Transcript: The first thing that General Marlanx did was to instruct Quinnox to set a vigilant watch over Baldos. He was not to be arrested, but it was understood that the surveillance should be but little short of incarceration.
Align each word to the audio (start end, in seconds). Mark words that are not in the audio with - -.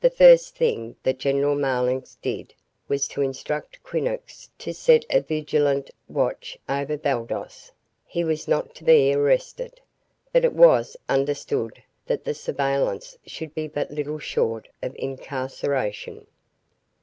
The 0.00 0.08
first 0.08 0.56
thing 0.56 0.96
that 1.02 1.18
General 1.18 1.54
Marlanx 1.54 2.16
did 2.22 2.54
was 2.88 3.06
to 3.08 3.20
instruct 3.20 3.82
Quinnox 3.82 4.48
to 4.56 4.72
set 4.72 5.04
a 5.10 5.20
vigilant 5.20 5.90
watch 6.08 6.56
over 6.66 6.96
Baldos. 6.96 7.70
He 8.06 8.24
was 8.24 8.48
not 8.48 8.74
to 8.76 8.84
be 8.84 9.12
arrested, 9.12 9.82
but 10.32 10.46
it 10.46 10.54
was 10.54 10.96
understood 11.10 11.82
that 12.06 12.24
the 12.24 12.32
surveillance 12.32 13.18
should 13.26 13.54
be 13.54 13.68
but 13.68 13.90
little 13.90 14.18
short 14.18 14.66
of 14.82 14.96
incarceration. 14.98 16.26